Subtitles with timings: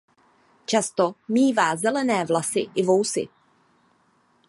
[0.65, 3.29] Často mívá zelené vlasy i vousy.